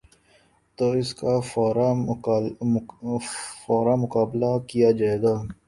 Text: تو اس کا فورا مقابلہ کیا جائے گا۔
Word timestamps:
تو 0.77 0.85
اس 0.91 1.09
کا 1.15 1.33
فورا 3.63 3.95
مقابلہ 3.95 4.51
کیا 4.69 4.89
جائے 4.99 5.17
گا۔ 5.21 5.35